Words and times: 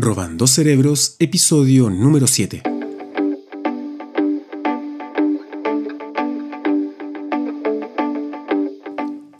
Robando 0.00 0.46
Cerebros, 0.46 1.16
episodio 1.18 1.90
número 1.90 2.28
7. 2.28 2.62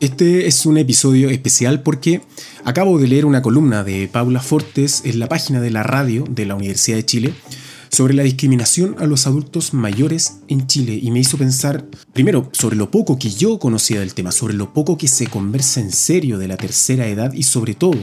Este 0.01 0.47
es 0.47 0.65
un 0.65 0.77
episodio 0.77 1.29
especial 1.29 1.81
porque 1.81 2.23
acabo 2.65 2.99
de 2.99 3.07
leer 3.07 3.25
una 3.25 3.41
columna 3.41 3.85
de 3.85 4.09
Paula 4.11 4.41
Fortes 4.41 5.03
en 5.05 5.19
la 5.19 5.29
página 5.29 5.61
de 5.61 5.71
la 5.71 5.83
radio 5.83 6.25
de 6.29 6.45
la 6.45 6.55
Universidad 6.55 6.97
de 6.97 7.05
Chile 7.05 7.33
sobre 7.89 8.13
la 8.13 8.23
discriminación 8.23 8.97
a 8.99 9.05
los 9.05 9.27
adultos 9.27 9.73
mayores 9.73 10.41
en 10.49 10.67
Chile 10.67 10.99
y 11.01 11.09
me 11.11 11.19
hizo 11.19 11.37
pensar, 11.37 11.85
primero, 12.11 12.49
sobre 12.51 12.75
lo 12.75 12.91
poco 12.91 13.17
que 13.17 13.29
yo 13.29 13.59
conocía 13.59 14.01
del 14.01 14.13
tema, 14.13 14.33
sobre 14.33 14.55
lo 14.55 14.73
poco 14.73 14.97
que 14.97 15.07
se 15.07 15.27
conversa 15.27 15.79
en 15.79 15.93
serio 15.93 16.37
de 16.37 16.49
la 16.49 16.57
tercera 16.57 17.07
edad 17.07 17.31
y 17.31 17.43
sobre 17.43 17.75
todo, 17.75 17.97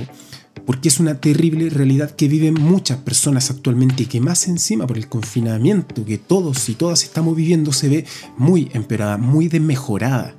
porque 0.65 0.89
es 0.89 1.01
una 1.01 1.21
terrible 1.21 1.69
realidad 1.71 2.11
que 2.11 2.29
viven 2.29 2.55
muchas 2.55 2.99
personas 2.99 3.51
actualmente 3.51 4.05
y 4.05 4.07
que 4.07 4.21
más 4.21 4.49
encima 4.49 4.87
por 4.87 4.97
el 4.97 5.09
confinamiento 5.09 6.05
que 6.05 6.19
todos 6.19 6.69
y 6.69 6.75
todas 6.75 7.03
estamos 7.03 7.37
viviendo 7.37 7.73
se 7.73 7.89
ve 7.89 8.05
muy 8.39 8.71
empeorada, 8.73 9.19
muy 9.19 9.49
desmejorada. 9.49 10.35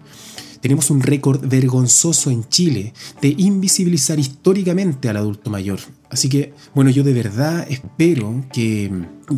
Tenemos 0.62 0.90
un 0.90 1.02
récord 1.02 1.46
vergonzoso 1.48 2.32
en 2.32 2.48
Chile 2.50 2.94
de 3.22 3.36
invisibilizar 3.38 4.20
históricamente 4.20 5.10
al 5.10 5.18
adulto 5.18 5.50
mayor. 5.50 5.80
Así 6.10 6.30
que, 6.30 6.54
bueno, 6.74 6.90
yo 6.90 7.04
de 7.04 7.14
verdad 7.14 7.66
espero 7.70 8.46
que, 8.54 8.90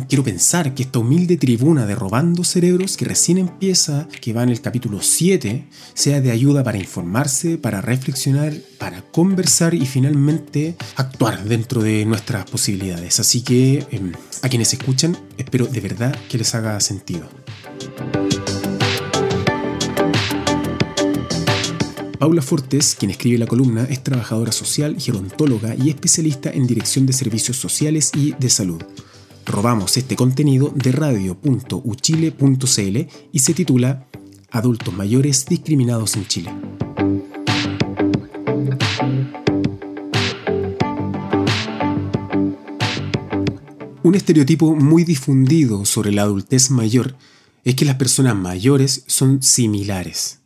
quiero 0.08 0.22
pensar 0.22 0.72
que 0.74 0.84
esta 0.84 1.00
humilde 1.00 1.36
tribuna 1.36 1.84
de 1.84 1.96
Robando 1.96 2.44
Cerebros, 2.44 2.96
que 2.96 3.04
recién 3.04 3.38
empieza, 3.38 4.06
que 4.20 4.32
va 4.32 4.44
en 4.44 4.50
el 4.50 4.60
capítulo 4.60 5.02
7, 5.02 5.66
sea 5.94 6.20
de 6.20 6.30
ayuda 6.30 6.62
para 6.62 6.78
informarse, 6.78 7.58
para 7.58 7.80
reflexionar, 7.80 8.54
para 8.78 9.02
conversar 9.02 9.74
y 9.74 9.84
finalmente 9.86 10.76
actuar 10.94 11.44
dentro 11.44 11.82
de 11.82 12.04
nuestras 12.04 12.48
posibilidades. 12.48 13.18
Así 13.18 13.42
que, 13.42 13.86
em, 13.90 14.12
a 14.42 14.48
quienes 14.48 14.72
escuchan, 14.72 15.16
espero 15.38 15.66
de 15.66 15.80
verdad 15.80 16.16
que 16.28 16.38
les 16.38 16.54
haga 16.54 16.78
sentido. 16.78 17.28
Paula 22.20 22.42
Fortes, 22.42 22.94
quien 22.98 23.10
escribe 23.10 23.38
la 23.38 23.46
columna, 23.46 23.84
es 23.84 24.04
trabajadora 24.04 24.52
social, 24.52 25.00
gerontóloga 25.00 25.74
y 25.74 25.88
especialista 25.88 26.50
en 26.50 26.66
dirección 26.66 27.06
de 27.06 27.14
servicios 27.14 27.56
sociales 27.56 28.10
y 28.14 28.34
de 28.38 28.50
salud. 28.50 28.82
Robamos 29.46 29.96
este 29.96 30.16
contenido 30.16 30.70
de 30.74 30.92
radio.uchile.cl 30.92 32.98
y 33.32 33.38
se 33.38 33.54
titula 33.54 34.06
Adultos 34.50 34.92
mayores 34.92 35.46
discriminados 35.46 36.14
en 36.16 36.26
Chile. 36.26 36.50
Un 44.02 44.14
estereotipo 44.14 44.76
muy 44.76 45.04
difundido 45.04 45.86
sobre 45.86 46.12
la 46.12 46.24
adultez 46.24 46.70
mayor 46.70 47.16
es 47.64 47.76
que 47.76 47.86
las 47.86 47.96
personas 47.96 48.36
mayores 48.36 49.04
son 49.06 49.42
similares. 49.42 50.39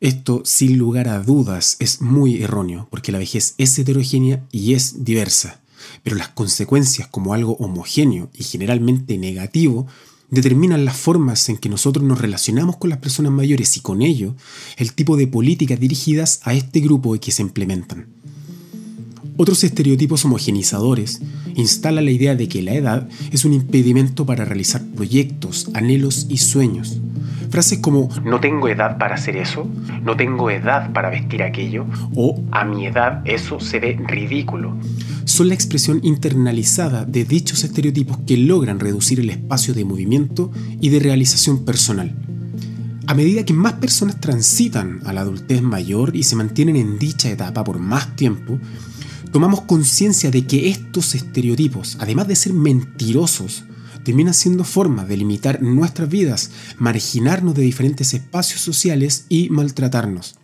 Esto, 0.00 0.42
sin 0.44 0.76
lugar 0.76 1.08
a 1.08 1.22
dudas, 1.22 1.76
es 1.78 2.02
muy 2.02 2.42
erróneo, 2.42 2.86
porque 2.90 3.12
la 3.12 3.18
vejez 3.18 3.54
es 3.56 3.78
heterogénea 3.78 4.44
y 4.52 4.74
es 4.74 5.04
diversa, 5.04 5.60
pero 6.02 6.16
las 6.16 6.28
consecuencias 6.28 7.08
como 7.08 7.32
algo 7.32 7.56
homogéneo 7.56 8.28
y 8.34 8.44
generalmente 8.44 9.16
negativo 9.16 9.86
determinan 10.30 10.84
las 10.84 10.98
formas 10.98 11.48
en 11.48 11.56
que 11.56 11.70
nosotros 11.70 12.04
nos 12.04 12.20
relacionamos 12.20 12.76
con 12.76 12.90
las 12.90 12.98
personas 12.98 13.32
mayores 13.32 13.74
y 13.78 13.80
con 13.80 14.02
ello 14.02 14.34
el 14.76 14.92
tipo 14.92 15.16
de 15.16 15.28
políticas 15.28 15.80
dirigidas 15.80 16.40
a 16.42 16.52
este 16.52 16.80
grupo 16.80 17.16
y 17.16 17.18
que 17.18 17.32
se 17.32 17.40
implementan. 17.40 18.06
Otros 19.38 19.64
estereotipos 19.64 20.26
homogenizadores 20.26 21.20
instalan 21.54 22.04
la 22.04 22.10
idea 22.10 22.34
de 22.34 22.48
que 22.48 22.60
la 22.60 22.74
edad 22.74 23.08
es 23.32 23.46
un 23.46 23.54
impedimento 23.54 24.26
para 24.26 24.44
realizar 24.44 24.84
proyectos, 24.94 25.68
anhelos 25.72 26.26
y 26.28 26.38
sueños, 26.38 27.00
Frases 27.50 27.78
como 27.78 28.08
no 28.24 28.40
tengo 28.40 28.68
edad 28.68 28.98
para 28.98 29.14
hacer 29.14 29.36
eso, 29.36 29.68
no 30.02 30.16
tengo 30.16 30.50
edad 30.50 30.92
para 30.92 31.10
vestir 31.10 31.42
aquello 31.42 31.86
o 32.14 32.42
a 32.50 32.64
mi 32.64 32.86
edad 32.86 33.22
eso 33.24 33.60
se 33.60 33.80
ve 33.80 33.98
ridículo. 34.06 34.76
son 35.24 35.48
la 35.48 35.54
expresión 35.54 36.00
internalizada 36.02 37.04
de 37.04 37.24
dichos 37.24 37.64
estereotipos 37.64 38.18
que 38.26 38.36
logran 38.36 38.80
reducir 38.80 39.20
el 39.20 39.30
espacio 39.30 39.74
de 39.74 39.84
movimiento 39.84 40.50
y 40.80 40.88
de 40.88 41.00
realización 41.00 41.64
personal. 41.64 42.14
A 43.08 43.14
medida 43.14 43.44
que 43.44 43.52
más 43.52 43.74
personas 43.74 44.20
transitan 44.20 45.00
a 45.04 45.12
la 45.12 45.20
adultez 45.20 45.62
mayor 45.62 46.16
y 46.16 46.24
se 46.24 46.34
mantienen 46.34 46.74
en 46.74 46.98
dicha 46.98 47.30
etapa 47.30 47.62
por 47.62 47.78
más 47.78 48.16
tiempo, 48.16 48.58
tomamos 49.30 49.62
conciencia 49.62 50.30
de 50.30 50.44
que 50.44 50.70
estos 50.70 51.14
estereotipos, 51.14 51.98
además 52.00 52.26
de 52.26 52.34
ser 52.34 52.52
mentirosos, 52.52 53.64
termina 54.06 54.32
siendo 54.32 54.62
forma 54.62 55.04
de 55.04 55.16
limitar 55.16 55.60
nuestras 55.62 56.08
vidas, 56.08 56.52
marginarnos 56.78 57.56
de 57.56 57.62
diferentes 57.62 58.14
espacios 58.14 58.60
sociales 58.60 59.26
y 59.28 59.50
maltratarnos. 59.50 60.36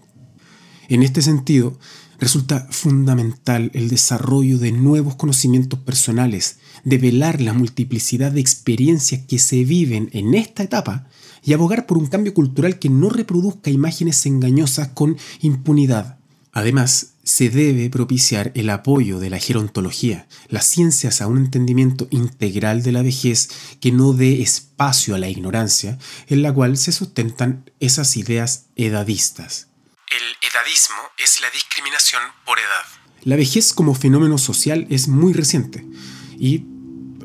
En 0.89 1.05
este 1.05 1.23
sentido, 1.23 1.79
resulta 2.19 2.67
fundamental 2.73 3.71
el 3.73 3.89
desarrollo 3.89 4.59
de 4.59 4.73
nuevos 4.73 5.15
conocimientos 5.15 5.79
personales, 5.79 6.59
de 6.83 6.99
velar 6.99 7.41
la 7.41 7.53
multiplicidad 7.53 8.33
de 8.33 8.41
experiencias 8.41 9.21
que 9.29 9.39
se 9.39 9.63
viven 9.63 10.11
en 10.13 10.35
esta 10.35 10.65
etapa 10.65 11.07
y 11.45 11.53
abogar 11.53 11.87
por 11.87 11.99
un 11.99 12.07
cambio 12.07 12.35
cultural 12.35 12.81
que 12.81 12.89
no 12.89 13.11
reproduzca 13.11 13.71
imágenes 13.71 14.27
engañosas 14.27 14.89
con 14.89 15.17
impunidad. 15.41 16.19
Además, 16.53 17.15
se 17.25 17.49
debe 17.49 17.89
propiciar 17.89 18.53
el 18.55 18.69
apoyo 18.69 19.19
de 19.19 19.31
la 19.31 19.39
gerontología, 19.39 20.27
las 20.49 20.67
ciencias 20.67 21.23
a 21.23 21.27
un 21.27 21.39
entendimiento 21.39 22.09
integral 22.11 22.83
de 22.83 22.93
la 22.93 23.03
vejez 23.03 23.49
que 23.81 23.91
no 23.91 24.13
dé 24.13 24.43
espacio 24.43 25.15
a 25.15 25.19
la 25.19 25.29
ignorancia, 25.29 25.99
en 26.27 26.43
la 26.43 26.53
cual 26.53 26.77
se 26.77 26.93
sustentan 26.93 27.71
esas 27.81 28.19
ideas 28.19 28.67
edadistas. 28.77 29.69
El 30.11 30.51
edadismo 30.51 30.97
es 31.17 31.41
la 31.41 31.49
discriminación 31.51 32.23
por 32.45 32.59
edad. 32.59 33.03
La 33.25 33.37
vejez 33.37 33.73
como 33.73 33.95
fenómeno 33.95 34.37
social 34.37 34.87
es 34.91 35.09
muy 35.09 35.33
reciente 35.33 35.87
y 36.39 36.67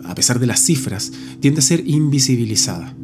a 0.08 0.16
pesar 0.16 0.40
de 0.40 0.48
las 0.48 0.62
cifras, 0.64 1.12
tiende 1.40 1.60
a 1.60 1.64
ser 1.64 1.84
invisibilizada. 1.88 2.96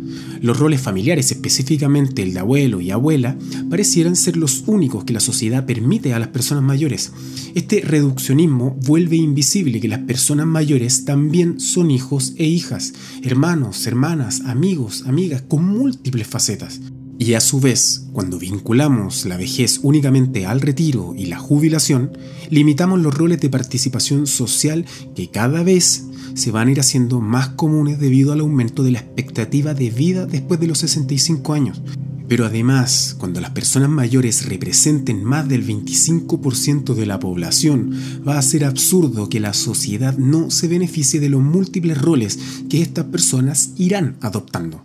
Los 0.41 0.59
roles 0.59 0.81
familiares, 0.81 1.31
específicamente 1.31 2.21
el 2.21 2.33
de 2.33 2.39
abuelo 2.39 2.81
y 2.81 2.91
abuela, 2.91 3.37
parecieran 3.69 4.15
ser 4.15 4.37
los 4.37 4.63
únicos 4.67 5.03
que 5.03 5.13
la 5.13 5.19
sociedad 5.19 5.65
permite 5.65 6.13
a 6.13 6.19
las 6.19 6.29
personas 6.29 6.63
mayores. 6.63 7.11
Este 7.55 7.81
reduccionismo 7.81 8.77
vuelve 8.85 9.15
invisible 9.15 9.79
que 9.79 9.87
las 9.87 9.99
personas 9.99 10.45
mayores 10.45 11.05
también 11.05 11.59
son 11.59 11.91
hijos 11.91 12.33
e 12.37 12.45
hijas, 12.45 12.93
hermanos, 13.21 13.87
hermanas, 13.87 14.41
amigos, 14.45 15.03
amigas, 15.05 15.43
con 15.47 15.65
múltiples 15.65 16.27
facetas. 16.27 16.79
Y 17.19 17.35
a 17.35 17.39
su 17.39 17.59
vez, 17.59 18.07
cuando 18.11 18.39
vinculamos 18.39 19.25
la 19.25 19.37
vejez 19.37 19.79
únicamente 19.83 20.45
al 20.45 20.61
retiro 20.61 21.13
y 21.15 21.27
la 21.27 21.37
jubilación, 21.37 22.11
limitamos 22.49 22.99
los 22.99 23.13
roles 23.13 23.39
de 23.39 23.49
participación 23.49 24.27
social 24.27 24.85
que 25.15 25.29
cada 25.29 25.63
vez 25.63 26.05
se 26.33 26.51
van 26.51 26.67
a 26.67 26.71
ir 26.71 26.79
haciendo 26.79 27.21
más 27.21 27.49
comunes 27.49 27.99
debido 27.99 28.33
al 28.33 28.39
aumento 28.39 28.83
de 28.83 28.91
la 28.91 28.99
expectativa 28.99 29.73
de 29.73 29.89
vida 29.89 30.25
después 30.25 30.59
de 30.59 30.67
los 30.67 30.79
65 30.79 31.53
años. 31.53 31.81
Pero 32.27 32.45
además, 32.45 33.15
cuando 33.19 33.41
las 33.41 33.51
personas 33.51 33.89
mayores 33.89 34.47
representen 34.47 35.23
más 35.23 35.47
del 35.47 35.65
25% 35.67 36.95
de 36.95 37.05
la 37.05 37.19
población, 37.19 37.93
va 38.27 38.39
a 38.39 38.41
ser 38.41 38.65
absurdo 38.65 39.29
que 39.29 39.39
la 39.39 39.53
sociedad 39.53 40.17
no 40.17 40.49
se 40.49 40.67
beneficie 40.67 41.19
de 41.19 41.29
los 41.29 41.41
múltiples 41.41 42.01
roles 42.01 42.39
que 42.69 42.81
estas 42.81 43.05
personas 43.05 43.71
irán 43.77 44.17
adoptando. 44.21 44.83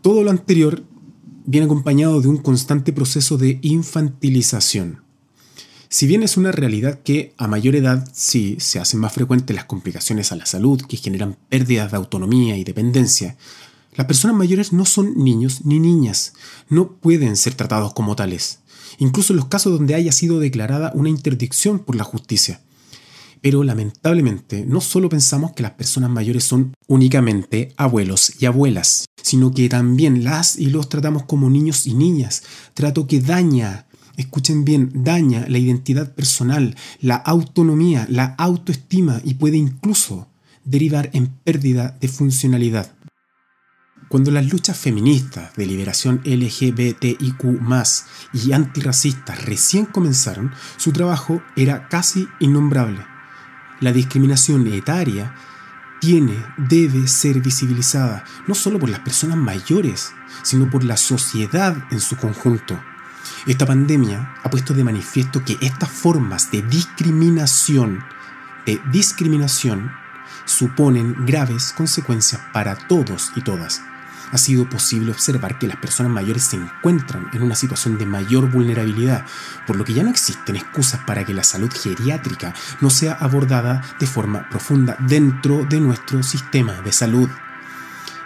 Todo 0.00 0.24
lo 0.24 0.30
anterior 0.30 0.82
viene 1.44 1.66
acompañado 1.66 2.20
de 2.20 2.28
un 2.28 2.38
constante 2.38 2.92
proceso 2.92 3.36
de 3.38 3.58
infantilización. 3.62 5.02
Si 5.88 6.06
bien 6.06 6.22
es 6.22 6.36
una 6.36 6.50
realidad 6.50 7.00
que 7.04 7.34
a 7.36 7.46
mayor 7.46 7.76
edad 7.76 8.08
sí 8.12 8.56
se 8.58 8.80
hacen 8.80 9.00
más 9.00 9.12
frecuentes 9.12 9.54
las 9.54 9.66
complicaciones 9.66 10.32
a 10.32 10.36
la 10.36 10.46
salud 10.46 10.82
que 10.82 10.96
generan 10.96 11.36
pérdidas 11.48 11.92
de 11.92 11.96
autonomía 11.96 12.56
y 12.56 12.64
dependencia, 12.64 13.36
las 13.94 14.06
personas 14.06 14.36
mayores 14.36 14.72
no 14.72 14.86
son 14.86 15.14
niños 15.22 15.64
ni 15.64 15.78
niñas, 15.78 16.32
no 16.68 16.92
pueden 16.92 17.36
ser 17.36 17.54
tratados 17.54 17.94
como 17.94 18.16
tales, 18.16 18.58
incluso 18.98 19.32
en 19.32 19.36
los 19.36 19.46
casos 19.46 19.72
donde 19.72 19.94
haya 19.94 20.10
sido 20.10 20.40
declarada 20.40 20.90
una 20.94 21.10
interdicción 21.10 21.78
por 21.78 21.94
la 21.94 22.02
justicia. 22.02 22.60
Pero 23.44 23.62
lamentablemente 23.62 24.64
no 24.66 24.80
solo 24.80 25.10
pensamos 25.10 25.52
que 25.52 25.62
las 25.62 25.72
personas 25.72 26.08
mayores 26.08 26.44
son 26.44 26.72
únicamente 26.86 27.74
abuelos 27.76 28.32
y 28.40 28.46
abuelas, 28.46 29.04
sino 29.22 29.52
que 29.52 29.68
también 29.68 30.24
las 30.24 30.58
y 30.58 30.70
los 30.70 30.88
tratamos 30.88 31.24
como 31.24 31.50
niños 31.50 31.86
y 31.86 31.92
niñas, 31.92 32.42
trato 32.72 33.06
que 33.06 33.20
daña 33.20 33.86
escuchen 34.16 34.64
bien, 34.64 34.90
daña 34.94 35.44
la 35.46 35.58
identidad 35.58 36.14
personal, 36.14 36.74
la 37.02 37.16
autonomía, 37.16 38.06
la 38.08 38.34
autoestima 38.38 39.20
y 39.22 39.34
puede 39.34 39.58
incluso 39.58 40.26
derivar 40.64 41.10
en 41.12 41.26
pérdida 41.26 41.98
de 42.00 42.08
funcionalidad. 42.08 42.94
Cuando 44.08 44.30
las 44.30 44.50
luchas 44.50 44.78
feministas 44.78 45.54
de 45.54 45.66
liberación 45.66 46.22
LGBTIQ 46.24 47.44
y 48.32 48.52
antirracistas 48.52 49.44
recién 49.44 49.84
comenzaron, 49.84 50.50
su 50.78 50.92
trabajo 50.92 51.42
era 51.56 51.88
casi 51.88 52.26
innombrable. 52.40 53.13
La 53.80 53.92
discriminación 53.92 54.66
etaria 54.68 55.34
tiene, 56.00 56.44
debe 56.56 57.08
ser 57.08 57.40
visibilizada, 57.40 58.24
no 58.46 58.54
solo 58.54 58.78
por 58.78 58.90
las 58.90 59.00
personas 59.00 59.36
mayores, 59.36 60.12
sino 60.42 60.70
por 60.70 60.84
la 60.84 60.96
sociedad 60.96 61.76
en 61.90 62.00
su 62.00 62.16
conjunto. 62.16 62.78
Esta 63.46 63.66
pandemia 63.66 64.34
ha 64.42 64.50
puesto 64.50 64.74
de 64.74 64.84
manifiesto 64.84 65.44
que 65.44 65.56
estas 65.60 65.90
formas 65.90 66.50
de 66.50 66.62
discriminación, 66.62 68.04
de 68.66 68.80
discriminación, 68.92 69.92
suponen 70.44 71.26
graves 71.26 71.72
consecuencias 71.76 72.40
para 72.52 72.76
todos 72.76 73.32
y 73.34 73.40
todas. 73.40 73.82
Ha 74.34 74.38
sido 74.38 74.68
posible 74.68 75.12
observar 75.12 75.60
que 75.60 75.68
las 75.68 75.76
personas 75.76 76.10
mayores 76.10 76.42
se 76.42 76.56
encuentran 76.56 77.28
en 77.32 77.44
una 77.44 77.54
situación 77.54 77.98
de 77.98 78.04
mayor 78.04 78.50
vulnerabilidad, 78.50 79.24
por 79.64 79.76
lo 79.76 79.84
que 79.84 79.94
ya 79.94 80.02
no 80.02 80.10
existen 80.10 80.56
excusas 80.56 81.00
para 81.06 81.24
que 81.24 81.32
la 81.32 81.44
salud 81.44 81.70
geriátrica 81.72 82.52
no 82.80 82.90
sea 82.90 83.12
abordada 83.12 83.80
de 84.00 84.08
forma 84.08 84.48
profunda 84.50 84.96
dentro 84.98 85.64
de 85.64 85.78
nuestro 85.78 86.20
sistema 86.24 86.72
de 86.80 86.90
salud. 86.90 87.30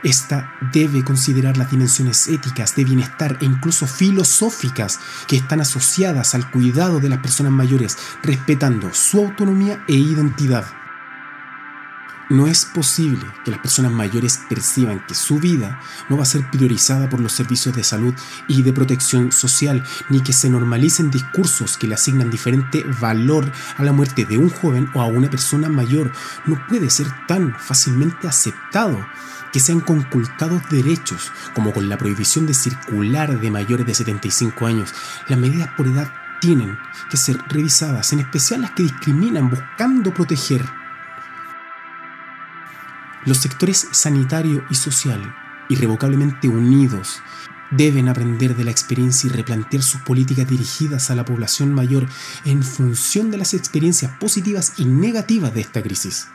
Esta 0.02 0.54
debe 0.72 1.04
considerar 1.04 1.58
las 1.58 1.70
dimensiones 1.70 2.26
éticas 2.28 2.74
de 2.74 2.84
bienestar 2.84 3.36
e 3.42 3.44
incluso 3.44 3.86
filosóficas 3.86 5.00
que 5.26 5.36
están 5.36 5.60
asociadas 5.60 6.34
al 6.34 6.50
cuidado 6.50 7.00
de 7.00 7.10
las 7.10 7.18
personas 7.18 7.52
mayores, 7.52 7.98
respetando 8.22 8.94
su 8.94 9.18
autonomía 9.18 9.84
e 9.86 9.96
identidad. 9.96 10.64
No 12.30 12.46
es 12.46 12.66
posible 12.66 13.24
que 13.42 13.50
las 13.50 13.60
personas 13.60 13.90
mayores 13.90 14.40
perciban 14.50 15.00
que 15.06 15.14
su 15.14 15.38
vida 15.38 15.80
no 16.10 16.18
va 16.18 16.24
a 16.24 16.26
ser 16.26 16.48
priorizada 16.50 17.08
por 17.08 17.20
los 17.20 17.32
servicios 17.32 17.74
de 17.74 17.82
salud 17.82 18.12
y 18.46 18.62
de 18.62 18.74
protección 18.74 19.32
social, 19.32 19.82
ni 20.10 20.20
que 20.22 20.34
se 20.34 20.50
normalicen 20.50 21.10
discursos 21.10 21.78
que 21.78 21.86
le 21.86 21.94
asignan 21.94 22.30
diferente 22.30 22.84
valor 23.00 23.50
a 23.78 23.82
la 23.82 23.92
muerte 23.92 24.26
de 24.26 24.36
un 24.36 24.50
joven 24.50 24.90
o 24.92 25.00
a 25.00 25.06
una 25.06 25.30
persona 25.30 25.70
mayor. 25.70 26.12
No 26.44 26.60
puede 26.68 26.90
ser 26.90 27.06
tan 27.26 27.54
fácilmente 27.58 28.28
aceptado 28.28 29.06
que 29.50 29.60
sean 29.60 29.80
conculcados 29.80 30.68
derechos, 30.68 31.32
como 31.54 31.72
con 31.72 31.88
la 31.88 31.96
prohibición 31.96 32.46
de 32.46 32.52
circular 32.52 33.40
de 33.40 33.50
mayores 33.50 33.86
de 33.86 33.94
75 33.94 34.66
años. 34.66 34.92
Las 35.28 35.38
medidas 35.38 35.70
por 35.78 35.86
edad 35.86 36.12
tienen 36.42 36.78
que 37.10 37.16
ser 37.16 37.38
revisadas, 37.48 38.12
en 38.12 38.20
especial 38.20 38.60
las 38.60 38.72
que 38.72 38.82
discriminan 38.82 39.48
buscando 39.48 40.12
proteger 40.12 40.77
los 43.24 43.38
sectores 43.38 43.88
sanitario 43.92 44.64
y 44.70 44.74
social, 44.74 45.34
irrevocablemente 45.68 46.48
unidos, 46.48 47.20
deben 47.70 48.08
aprender 48.08 48.56
de 48.56 48.64
la 48.64 48.70
experiencia 48.70 49.28
y 49.28 49.32
replantear 49.32 49.82
sus 49.82 50.00
políticas 50.02 50.48
dirigidas 50.48 51.10
a 51.10 51.14
la 51.14 51.24
población 51.24 51.74
mayor 51.74 52.06
en 52.44 52.62
función 52.62 53.30
de 53.30 53.38
las 53.38 53.54
experiencias 53.54 54.12
positivas 54.18 54.74
y 54.78 54.84
negativas 54.84 55.54
de 55.54 55.60
esta 55.60 55.82
crisis. 55.82 56.28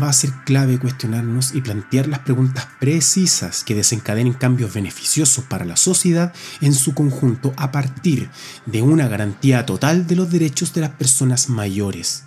Va 0.00 0.08
a 0.08 0.12
ser 0.12 0.32
clave 0.44 0.80
cuestionarnos 0.80 1.54
y 1.54 1.60
plantear 1.60 2.08
las 2.08 2.18
preguntas 2.18 2.66
precisas 2.80 3.62
que 3.62 3.76
desencadenen 3.76 4.32
cambios 4.32 4.74
beneficiosos 4.74 5.44
para 5.44 5.64
la 5.64 5.76
sociedad 5.76 6.34
en 6.60 6.74
su 6.74 6.94
conjunto 6.94 7.54
a 7.56 7.70
partir 7.70 8.28
de 8.66 8.82
una 8.82 9.06
garantía 9.06 9.64
total 9.66 10.08
de 10.08 10.16
los 10.16 10.30
derechos 10.30 10.74
de 10.74 10.80
las 10.80 10.90
personas 10.90 11.48
mayores. 11.48 12.24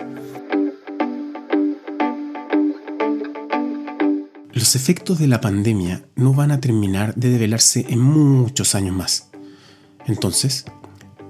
Los 4.58 4.76
efectos 4.76 5.20
de 5.20 5.28
la 5.28 5.40
pandemia 5.40 6.04
no 6.16 6.34
van 6.34 6.50
a 6.50 6.60
terminar 6.60 7.14
de 7.14 7.30
develarse 7.30 7.86
en 7.90 8.00
muchos 8.00 8.74
años 8.74 8.96
más. 8.96 9.30
Entonces, 10.08 10.66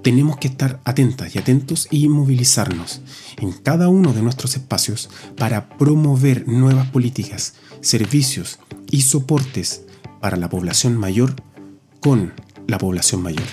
tenemos 0.02 0.38
que 0.38 0.48
estar 0.48 0.80
atentas 0.84 1.34
y 1.34 1.38
atentos 1.38 1.88
y 1.90 2.08
movilizarnos 2.08 3.02
en 3.36 3.52
cada 3.52 3.90
uno 3.90 4.14
de 4.14 4.22
nuestros 4.22 4.56
espacios 4.56 5.10
para 5.36 5.68
promover 5.68 6.48
nuevas 6.48 6.88
políticas, 6.90 7.56
servicios 7.82 8.60
y 8.90 9.02
soportes 9.02 9.82
para 10.22 10.38
la 10.38 10.48
población 10.48 10.96
mayor 10.96 11.36
con 12.00 12.32
la 12.66 12.78
población 12.78 13.22
mayor. 13.22 13.44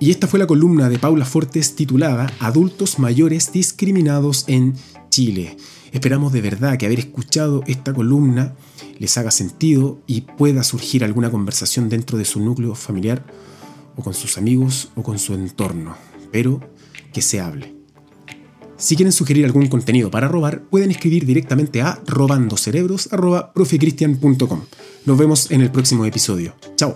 Y 0.00 0.10
esta 0.10 0.26
fue 0.26 0.40
la 0.40 0.46
columna 0.46 0.88
de 0.88 0.98
Paula 0.98 1.26
Fortes 1.26 1.76
titulada 1.76 2.32
Adultos 2.40 2.98
mayores 2.98 3.52
discriminados 3.52 4.46
en 4.48 4.74
Chile. 5.12 5.56
Esperamos 5.92 6.32
de 6.32 6.40
verdad 6.40 6.76
que 6.78 6.86
haber 6.86 6.98
escuchado 6.98 7.62
esta 7.66 7.92
columna 7.92 8.56
les 8.98 9.18
haga 9.18 9.30
sentido 9.30 10.00
y 10.06 10.22
pueda 10.22 10.64
surgir 10.64 11.04
alguna 11.04 11.30
conversación 11.30 11.90
dentro 11.90 12.16
de 12.16 12.24
su 12.24 12.40
núcleo 12.40 12.74
familiar 12.74 13.26
o 13.94 14.02
con 14.02 14.14
sus 14.14 14.38
amigos 14.38 14.88
o 14.96 15.02
con 15.02 15.18
su 15.18 15.34
entorno, 15.34 15.94
pero 16.32 16.62
que 17.12 17.20
se 17.20 17.40
hable. 17.40 17.74
Si 18.78 18.96
quieren 18.96 19.12
sugerir 19.12 19.44
algún 19.44 19.66
contenido 19.68 20.10
para 20.10 20.28
robar, 20.28 20.62
pueden 20.62 20.90
escribir 20.90 21.26
directamente 21.26 21.82
a 21.82 22.00
robandocerebros.profecristian.com. 22.06 24.60
Nos 25.04 25.18
vemos 25.18 25.50
en 25.50 25.60
el 25.60 25.70
próximo 25.70 26.06
episodio. 26.06 26.54
Chao. 26.74 26.94